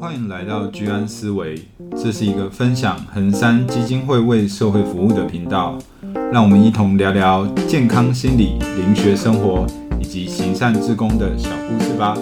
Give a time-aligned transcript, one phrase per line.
[0.00, 5.78] 欢迎来到居安思维，这是一个分享恒山基金会为社会服务的频道，
[6.32, 9.66] 让我们一同聊聊健康心理、灵学生活
[10.00, 12.14] 以及行善志工的小故事吧。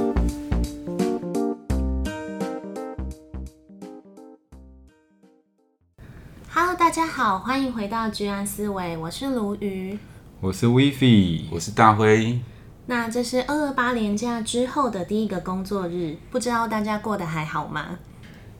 [6.52, 9.98] Hello，大家好，欢迎回到居安思维，我是卢鱼，
[10.40, 12.38] 我是 w i f i 我是大辉。
[12.86, 17.98] 那这是二二八连假之后的第一个工作日，不知道大家过得还好吗？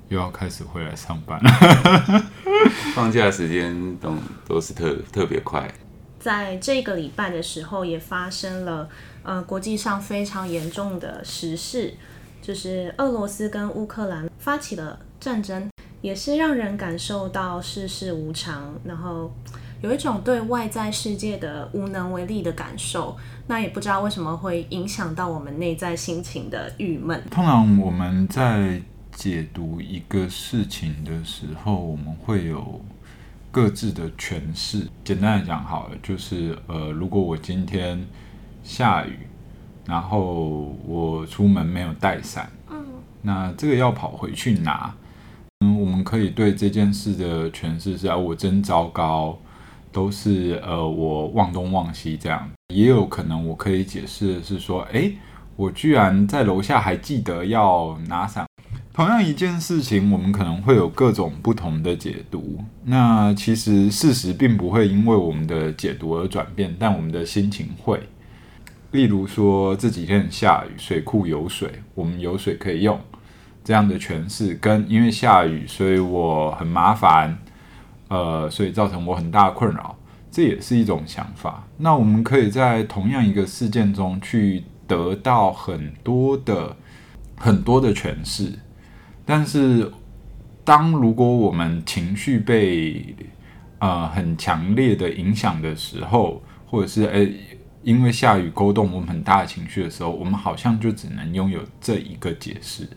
[0.09, 1.51] 又要开始回来上班了，
[2.95, 4.15] 放假的时间都
[4.47, 5.71] 都是特特别快。
[6.19, 8.89] 在这个礼拜的时候，也发生了
[9.23, 11.93] 呃国际上非常严重的时事，
[12.41, 15.71] 就是俄罗斯跟乌克兰发起了战争，
[16.01, 19.31] 也是让人感受到世事无常，然后。
[19.85, 23.15] 有一种对外在世界的无能为力的感受，
[23.47, 27.23] 那也不知道为什么会影响到我们内在心情的郁闷。
[27.31, 28.81] 通常我们在
[29.13, 32.81] 解读一个事情的时候，我们会有
[33.51, 34.89] 各自的诠释。
[35.05, 38.03] 简单来讲，好了，就是呃，如果我今天
[38.63, 39.19] 下雨，
[39.85, 42.83] 然后我出门没有带伞，嗯，
[43.21, 44.95] 那这个要跑回去拿，
[45.61, 49.39] 嗯，我们可以对这件事的诠释是啊，我真糟糕。
[49.95, 55.17] 都是呃，我忘东忘西这样，也有可能我可以解释的是说，诶，
[55.55, 58.45] 我居然在楼下还记得要拿伞。
[58.93, 62.59] 同样一件事情，我们可能会有各种不同的解读。
[62.83, 68.01] 那其实事实并不会因为我们的解读而转变，但我们的心情会。
[68.91, 72.99] 例如说这几天下雨，水库有水，我们有水可以用，
[73.63, 77.39] 这样的诠释跟因为下雨，所以我很麻烦。
[78.09, 79.97] 呃，所以造成我很大的困扰，
[80.31, 81.67] 这也是一种想法。
[81.79, 86.77] 那我们可以在同样一个事件中去得到很多的
[87.37, 88.53] 很多的诠释，
[89.25, 89.91] 但是
[90.65, 93.15] 当如果我们情绪被
[93.79, 97.35] 呃很强烈的影响的时候，或者是诶
[97.83, 102.89] 因为下雨勾动我们很大的情绪的时候，我们好像就只能拥有这一个解释，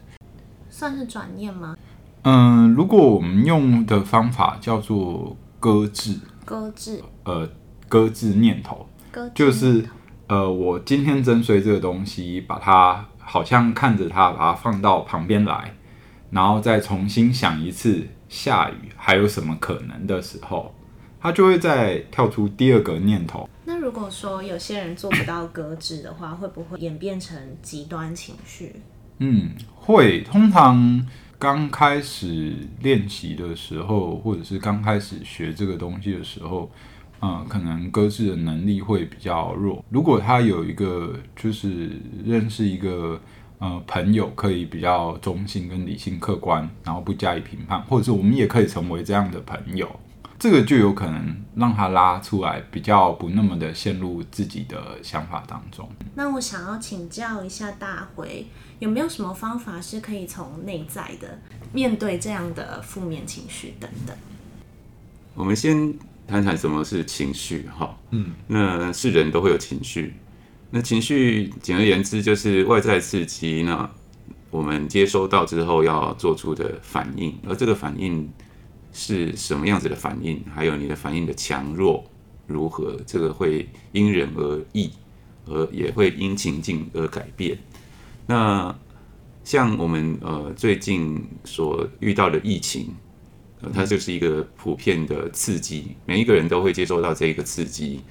[0.70, 1.76] 算是转念吗？
[2.24, 7.50] 嗯，如果我们用的方法叫做搁置，搁置，呃，
[7.88, 8.86] 搁置念头，
[9.34, 9.86] 就是
[10.28, 15.74] 呃，我今天征税这个东西，把它好像看着它，把它放到旁边来，
[16.30, 20.74] 然后再重新想一次下雨还有什么可能的时候，
[21.22, 23.48] 它就会再跳出第二个念头。
[23.64, 28.82] 那如果说有些人做不到搁置的话，会不会演变成极端情绪？
[29.20, 31.08] 嗯，会，通常。
[31.40, 36.72] 刚开始练习的时候，或者是刚开始学这个东西的时候，
[37.22, 39.84] 嗯，可能搁置的能力会比较弱。
[39.90, 41.92] 如果他有一个，就是
[42.26, 43.20] 认识一个，
[43.60, 49.88] 呃，朋友，可以比较中性跟理性客观，然后不加以评判，或者是我们也可以成为这样的朋友，
[50.40, 55.90] 这个就有可能让他拉出来，比较不那么的陷入自己的想法当中。
[56.16, 58.46] 那我想要请教一下大辉。
[58.80, 61.40] 有没有什么方法是可以从内在的
[61.74, 64.16] 面对这样的负面情绪等等？
[65.34, 65.92] 我们先
[66.28, 67.98] 谈谈什么是情绪哈。
[68.12, 70.14] 嗯，那是人都会有情绪。
[70.70, 73.90] 那情绪简而言之就是外在刺激，那
[74.52, 78.32] 我们接收到之后要做出的反应，而这个反应
[78.92, 82.04] 是什么样子的反应，还有你的反应的强弱
[82.48, 84.90] 如何，这个会因人而异，
[85.46, 87.58] 而也会因情境而改变。
[88.26, 88.76] 那
[89.44, 92.94] 像我们呃最近所遇到的疫情，
[93.62, 98.02] 呃，它就是一个普遍的刺激，每一个人都会接受到这一个刺激，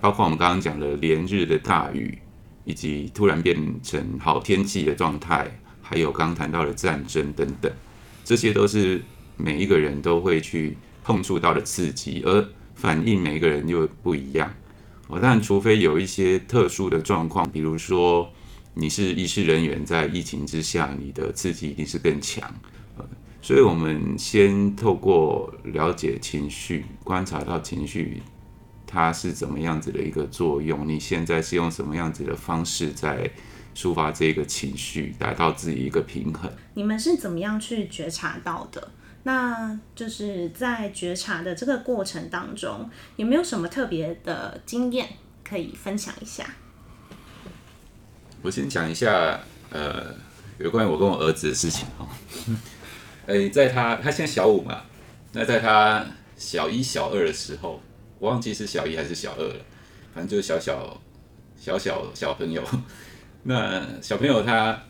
[0.00, 2.18] 包括我们刚刚讲的连日的大雨，
[2.64, 7.70] 以及突然变成好天气的状态，还有刚刚谈到的战争等等，
[8.24, 9.02] 这些都是
[9.36, 14.52] 每一个人都会去碰触到的刺激，而反应每一个人又不一样。
[15.08, 18.30] 哦，但除非有一些特殊的状况，比如说。
[18.78, 22.54] 你是医事人员，在疫情之下，你的刺激一定是更强。
[23.40, 28.20] 所以我们先透过了解情绪，观察到情绪
[28.86, 30.86] 它是怎么样子的一个作用。
[30.86, 33.30] 你现在是用什么样子的方式在
[33.74, 36.52] 抒发这个情绪，达到自己一个平衡？
[36.74, 38.90] 你们是怎么样去觉察到的？
[39.26, 45.08] 那就是在觉察的这个过程当中，有没有什么特别的经验
[45.42, 46.46] 可以分享一下？
[48.40, 49.40] 我先讲一下，
[49.70, 50.14] 呃，
[50.58, 52.08] 有关于我跟我儿子的事情哈。
[53.26, 54.82] 哎，在他他现在小五嘛，
[55.32, 56.06] 那在他
[56.36, 57.82] 小一、小二的时候，
[58.20, 59.56] 我忘记是小一还是小二了，
[60.14, 60.96] 反正就是小小
[61.58, 62.62] 小小小朋友。
[63.42, 64.80] 那小朋友他，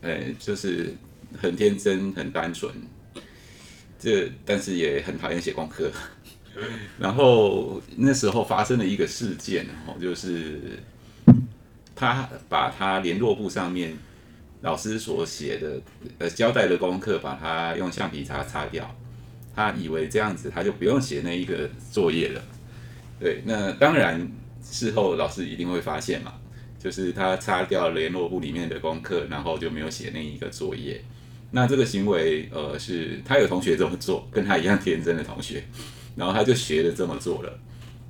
[0.00, 0.96] 呃，就是
[1.38, 2.72] 很天真、很单纯，
[4.04, 5.90] 这但是也很讨厌写功课。
[7.00, 10.60] 然后那时候发生了一个事件哦，就是
[11.96, 13.96] 他把他联络簿上面
[14.60, 15.80] 老师所写的
[16.18, 18.94] 呃交代的功课，把它用橡皮擦擦掉。
[19.56, 22.42] 他以为这样子他就不用写那一个作业了。
[23.18, 24.28] 对，那当然
[24.62, 26.34] 事后老师一定会发现嘛，
[26.78, 31.02] 就是他擦掉联络簿里面的功课，然后就没有写那一个作业。
[31.54, 35.62] 那这个行为呃是他有同学这么做，跟他一样天真的同学。
[36.16, 37.60] 然后他就学着这么做了，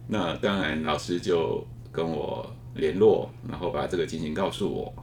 [0.08, 4.94] 那当然老师就跟我联络，然后把这个情形告诉我。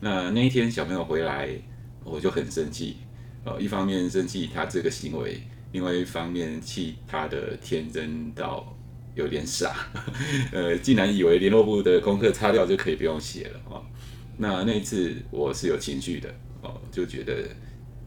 [0.00, 1.48] 那那一天小朋友回来，
[2.04, 2.98] 我就很生气，
[3.44, 5.40] 呃，一方面生气他这个行为，
[5.72, 8.76] 另外一方面气他的天真到
[9.16, 9.74] 有点傻，
[10.52, 13.82] 呃，竟然以为联络簿的功课擦掉就可以不用写了哦。
[14.36, 16.32] 那那一次我是有情绪的
[16.62, 17.34] 哦，就觉得，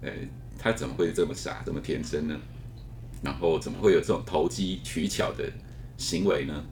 [0.01, 0.11] 呃，
[0.57, 2.35] 他怎么会这么傻，这么天真呢？
[3.21, 5.43] 然后怎么会有这种投机取巧的
[5.97, 6.63] 行为呢？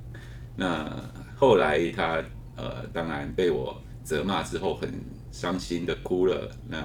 [0.55, 0.89] 那
[1.35, 2.23] 后来他
[2.55, 4.89] 呃，当然被我责骂之后，很
[5.31, 6.49] 伤心的哭了。
[6.69, 6.83] 那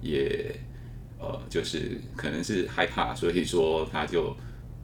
[0.00, 0.58] 也
[1.18, 4.34] 呃，就是可能是害怕，所以说他就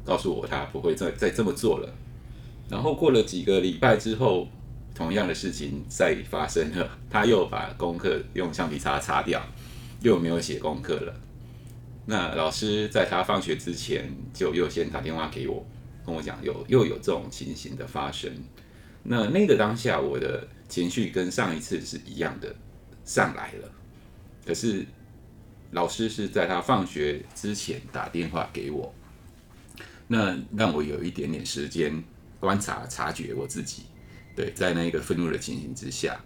[0.04, 1.88] 告诉我他不会再再这么做了。
[2.68, 4.48] 然后过了几个礼拜之后，
[4.94, 9.40] 同样的事情再发生了，他又把功课用橡皮擦擦掉，
[10.06, 11.20] 又没有写功课了。
[12.04, 15.66] 那老师在他放学之前就又先打电话给我，
[16.04, 18.30] 跟我讲有又有这种情形的发生。
[19.02, 22.54] 那那个当下我的情绪跟上一次是一样的
[23.04, 23.68] 上来了，
[24.46, 24.86] 可是
[25.72, 28.94] 老师是在他放学之前打电话给我，
[30.06, 32.00] 那让我有一点点时间
[32.38, 33.82] 观察察觉我自己。
[34.36, 36.20] 对，在那个愤怒的情形之下，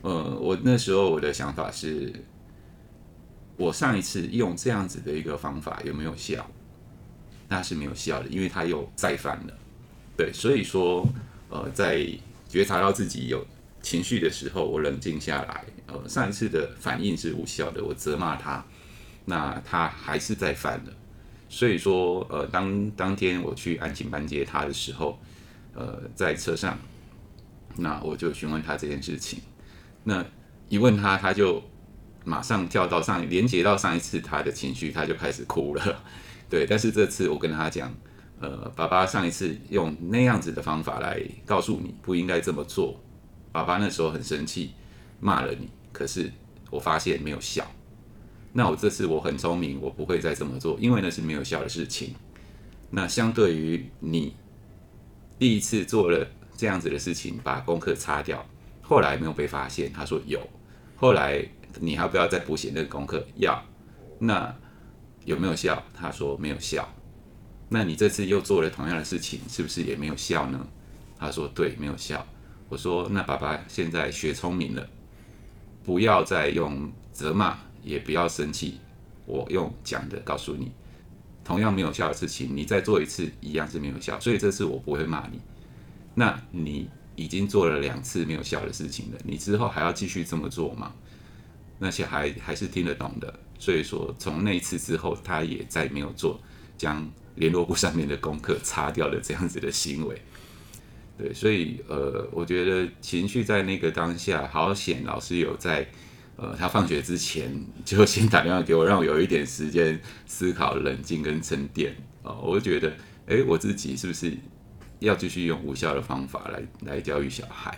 [0.00, 2.10] 呃，我那时候我的想法是。
[3.58, 6.48] 我上一次用这样子的一个方法有没有效？
[7.48, 9.58] 那是没有效的，因为他又再犯了。
[10.16, 11.06] 对，所以说，
[11.48, 12.06] 呃，在
[12.48, 13.44] 觉察到自己有
[13.82, 15.64] 情绪的时候，我冷静下来。
[15.86, 18.64] 呃，上一次的反应是无效的，我责骂他，
[19.24, 20.92] 那他还是再犯了。
[21.48, 25.18] 所以说，呃，当当天我去安亲班接他的时候，
[25.74, 26.78] 呃，在车上，
[27.76, 29.40] 那我就询问他这件事情。
[30.04, 30.24] 那
[30.68, 31.60] 一问他，他就。
[32.28, 36.02] 马上跳到上，连接到上一次他的情绪，他就开始哭了。
[36.50, 37.92] 对，但是这次我跟他讲，
[38.38, 43.02] 呃，爸爸上一次用那样子的方法来告诉你不应该这么做，
[43.50, 44.72] 爸爸那时候很生气，
[45.20, 46.30] 骂了你，可是
[46.70, 47.66] 我发现没有效。
[48.52, 52.14] 那我这次我很聪明，我不会再这么做，因为那是没有效的事情。
[52.90, 54.34] 那相对于你
[55.38, 56.26] 第一次做了
[56.56, 58.44] 这样子的事情，把功课擦掉，
[58.82, 60.40] 后来没有被发现，他说有，
[60.96, 61.46] 后来。
[61.80, 63.26] 你还不要再补写那个功课？
[63.36, 63.62] 要，
[64.18, 64.54] 那
[65.24, 65.82] 有没有效？
[65.94, 66.88] 他说没有效。
[67.68, 70.66] 那你这次又做了同样的事情，是不是也没有效呢？
[71.18, 72.26] 他说对，没有效。
[72.68, 74.88] 我说那爸爸现在学聪明了，
[75.84, 78.80] 不要再用责骂，也不要生气，
[79.26, 80.72] 我用讲的告诉你，
[81.44, 84.18] 同样没有效的事情，你再做一次一样是没有效。
[84.20, 85.40] 所以这次我不会骂你。
[86.14, 90.92] 那你已经做了两次没有效的事情了，你之后还要继续这么做吗？
[91.78, 96.40] 那些还还是听得懂的，所以说从那次之后，他也再没有做
[96.76, 100.20] 将联络簿上面的功课擦掉的这样子的行为。
[101.18, 105.88] 对，所以呃，我觉得情绪在那个当下，好险老师有在
[106.36, 107.52] 呃他放学之前
[107.84, 112.32] 就先打电话给我，让我有一点时间思考、冷静跟沉淀啊。
[112.40, 114.32] 我就觉得，哎，我自己是不是
[115.00, 117.76] 要继续用无效的方法来来教育小孩？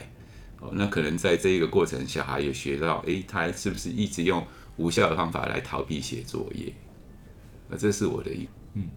[0.60, 6.72] 哦，那可能在这一个过程，小孩也学到，诶，他是不是一直用无效的方法来逃避写作业？
[7.68, 8.88] 那这是我的一，嗯，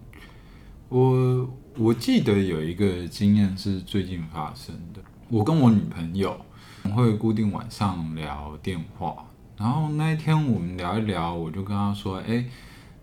[0.89, 5.01] 我我记得有一个经验是最近发生的。
[5.29, 6.45] 我跟我女朋友
[6.93, 9.25] 会固定晚上聊电话，
[9.57, 12.45] 然后那一天我们聊一聊，我就跟她说，诶，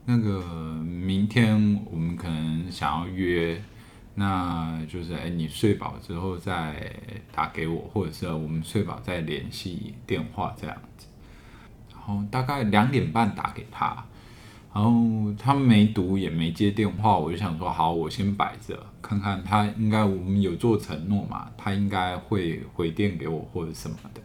[0.05, 0.41] 那个
[0.83, 3.63] 明天我们可能想要约。
[4.15, 6.93] 那就是哎，你睡饱之后再
[7.33, 11.07] 打给我，或者是我们睡饱再联系电话这样子。
[11.93, 14.05] 然后大概两点半打给他，
[14.75, 24.21] 然后他没读也没接电话，我就想说好，我先摆着看看他应该我们有做承诺嘛，他应该会回电给我或者什么的。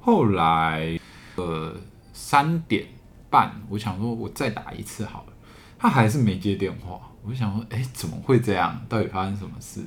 [0.00, 0.98] 后来
[1.36, 1.76] 呃
[2.12, 2.86] 三点
[3.30, 5.32] 半，我想说我再打一次好了，
[5.78, 6.98] 他还是没接电话。
[7.24, 8.80] 我就想说，哎，怎么会这样？
[8.88, 9.80] 到底发生什么事？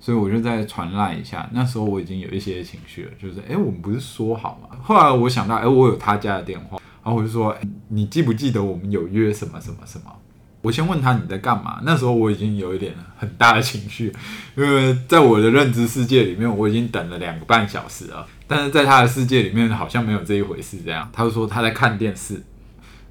[0.00, 1.48] 所以我就再传赖一下。
[1.52, 4.78] 那时候我已经有一些情绪了，就是，哎，我们不是说好吗？
[4.82, 7.56] 后来我想到，哎，我有他家的电话，然后我就说，
[7.88, 10.12] 你记不记得我们有约什么什么什么？
[10.60, 11.80] 我先问他你在干嘛？
[11.84, 14.12] 那时候我已经有一点很大的情绪，
[14.56, 18.26] 因为在我的认知世界里面，我已经等了两个半小时了。
[18.46, 20.78] 但是在他的世界里面，好像没有这一回事。
[20.84, 22.42] 这样，他就说他在看电视，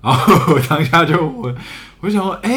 [0.02, 1.54] 然后我当下就我
[2.02, 2.52] 我想说，哎、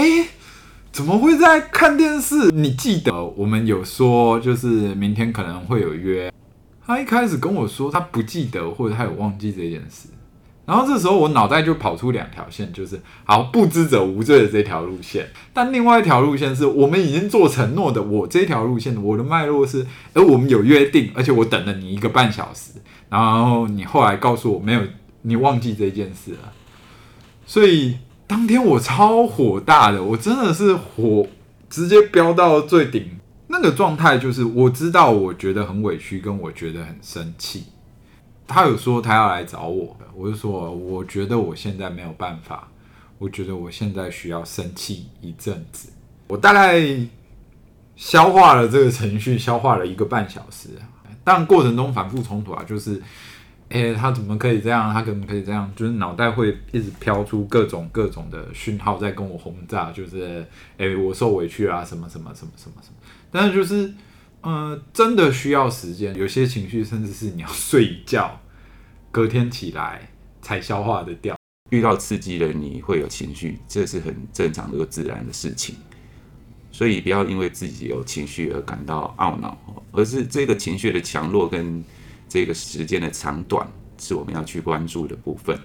[0.92, 2.50] 怎么会在看电视？
[2.50, 6.32] 你记得我们有说，就是明天可能会有约。
[6.84, 10.08] 他一开始跟我说他不记得，或者他有忘记这件事。
[10.66, 18.02] 然后这时候我脑袋就跑出两条线，就是好不知者无罪的这条路线，但另外一条路线是我们已经做承诺的。
[18.02, 22.72] 我这条路线，我的脉络是，而我们有约定，而且我等了你一个半小时，
[23.08, 24.82] 然后你后来告诉我没有，
[25.22, 26.52] 你忘记这件事了。
[27.46, 27.96] 所以
[28.30, 31.26] 当天我超火大的，我真的是火
[31.68, 33.18] 直接飙到最顶，
[33.48, 37.64] 那个状态就是我知道，我觉得很委屈，跟我觉得很生气。
[38.46, 42.68] 他有说他要来找我，我就说我觉得我现在没有办法，
[43.18, 45.88] 我觉得我现在需要生气一阵子。
[46.28, 46.80] 我大概
[47.96, 50.68] 消化了这个程序，消化了一个半小时，
[51.24, 53.02] 但过程中反复冲突啊，就是，
[53.70, 54.92] 哎、他怎么可以这样？
[54.92, 55.72] 他怎么可以这样？
[55.74, 60.46] 就是脑袋会一直飘出各种各种的讯号在跟我轰炸，就是，
[60.76, 62.94] 哎、我受委屈啊，什么什么什么什么什么。
[63.30, 63.92] 但是就是。
[64.42, 66.16] 呃，真的需要时间。
[66.16, 68.40] 有些情绪甚至是你要 睡一觉，
[69.10, 70.08] 隔天起来
[70.40, 71.36] 才消化得掉。
[71.68, 75.76] 遇到刺激了，你会有情绪，这是很正常的、又自然的事情。
[76.72, 79.58] 所以不要因为自己有情绪而感到懊恼，
[79.92, 81.84] 而是这个情绪的强弱跟
[82.30, 83.68] 这个时间的长短
[83.98, 85.58] 是我们要去关注的部分。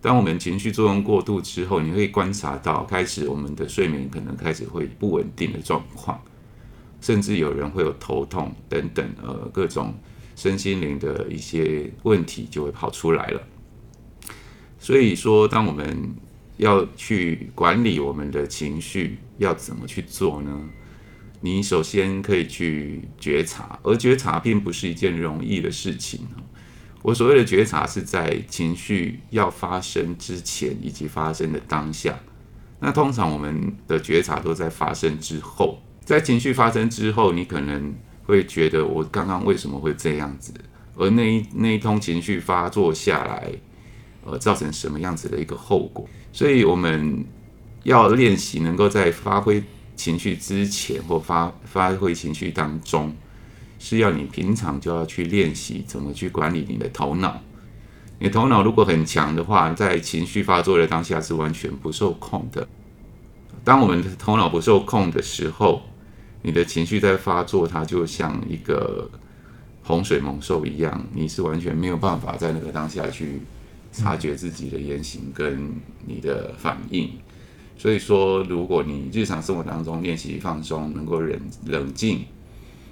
[0.00, 6.18] 当我们情绪作用过度之后，你会观察到，开始我们的睡眠可能开始会不稳定的状况。
[7.02, 9.94] 甚至有人会有头痛等等，呃，各种
[10.34, 13.42] 身心灵的一些问题就会跑出来了。
[14.78, 16.14] 所以说，当我们
[16.56, 20.68] 要去管理我们的情绪，要怎么去做呢？
[21.46, 26.26] 你首先可以去觉察，而觉察并不是一件容易的事情。
[27.02, 32.18] 我所谓的觉察，是在情绪要发生之前以及发生的当下。
[32.80, 35.80] 那通常我们的觉察都在发生之后。
[36.04, 40.52] 在情绪发生之后，你可能会觉得我刚刚为什么会这样子？
[40.96, 43.52] 而那一那一通情绪发作下来，
[44.24, 46.08] 呃，造成什么样子的一个后果？
[46.32, 47.24] 所以我们
[47.84, 49.62] 要练习能够在发挥
[49.96, 53.12] 情绪之前或发发挥情绪当中，
[53.78, 57.40] 是要你平常就要去练习怎么去管理你的头脑。
[58.18, 62.66] 你头脑如果很强的话，在情绪发作的当下是完全不受控的。
[63.64, 65.82] 当我们的头脑不受控的时候，
[66.42, 69.10] 你的情绪在发作，它就像一个
[69.82, 73.40] 洪水猛兽一样，你是完全没有办法在那个当下去
[73.92, 75.70] 察觉自己的言行跟
[76.06, 77.10] 你的反应。
[77.78, 82.24] 所以说，如果你日常生活当中练习放松，能够冷冷静，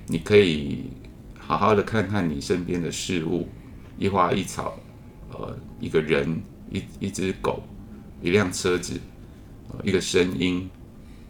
[0.07, 0.85] 你可以
[1.39, 3.49] 好好的看看你身边的事物，
[3.99, 4.79] 一花一草，
[5.31, 7.63] 呃，一个人，一一只狗，
[8.21, 9.01] 一辆车子，
[9.71, 10.69] 呃，一个声音，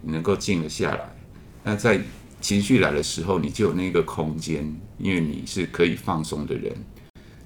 [0.03, 1.17] 你能够静了下来。
[1.63, 2.01] 那在
[2.41, 4.65] 情绪来的时候，你就有那个空间，
[4.99, 6.75] 因为你是可以放松的人，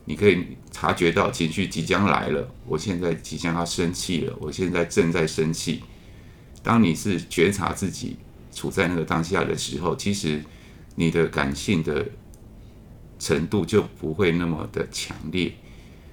[0.07, 2.49] 你可以察觉到情绪即将来了。
[2.67, 5.83] 我现在即将要生气了，我现在正在生气。
[6.63, 8.17] 当你是觉察自己
[8.53, 10.43] 处在那个当下的时候，其实
[10.97, 12.05] 你的感性的
[13.19, 15.53] 程度就不会那么的强烈，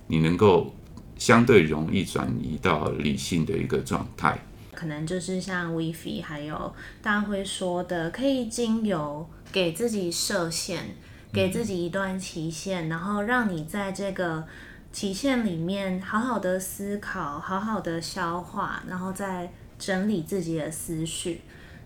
[0.08, 0.74] 你能够
[1.18, 4.40] 相对容易转移到理性的一个状态。
[4.74, 10.96] 可能就是像 WiFi 还有大家会说的，可以经由给自己设限，
[11.32, 14.46] 给自己一段期限，然后让你在这个
[14.92, 19.54] 期限里面好好的思考，好好的消化，然后再
[19.86, 21.42] 整理自己的思绪。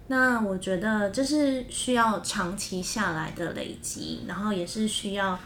[0.08, 5.38] 那我觉得这是需要长期下来的累积，然后也是需要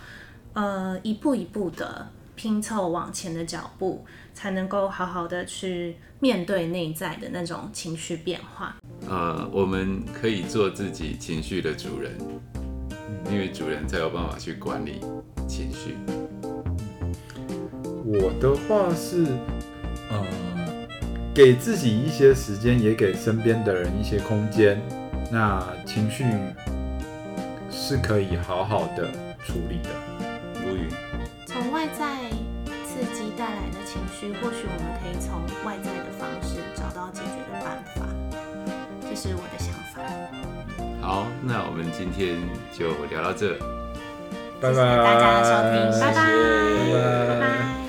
[0.54, 4.06] 呃一步一步的拼凑往前的脚步。
[4.34, 8.76] 才能够好好的去面对内在的那种情绪变化。
[9.08, 12.18] 呃，我们可以做自己情绪的主人，
[13.30, 15.00] 因为主人才有办法去管理
[15.48, 15.96] 情绪。
[18.04, 19.24] 我的话是，
[20.10, 20.26] 呃，
[21.34, 24.82] 给自己一些时间，也给身边的人一些空间。
[25.32, 26.26] 那情绪
[27.72, 29.08] 是可以好好的
[29.46, 29.90] 处理的。
[30.66, 30.90] 无语。
[31.46, 32.06] 从外在。
[32.94, 38.06] 刺激带来的情绪，或许我们可以从外在的方式找到解决的办法，
[39.02, 40.00] 这是我的想法。
[41.02, 42.38] 好，那我们今天
[42.72, 43.58] 就聊到这，
[44.62, 46.20] 拜拜，谢谢大家的收听，拜拜。
[47.28, 47.83] 拜拜。